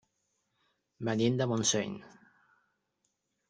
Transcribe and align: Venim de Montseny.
Venim 1.11 1.37
de 1.43 1.49
Montseny. 1.53 1.95